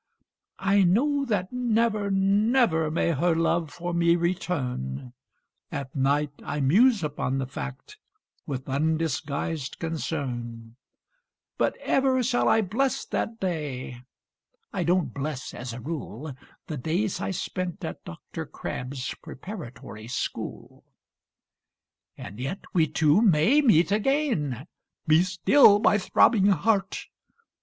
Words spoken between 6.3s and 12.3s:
I muse upon the fact with undisguised concern But ever